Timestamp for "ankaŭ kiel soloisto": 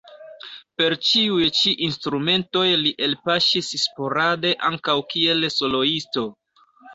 4.71-6.27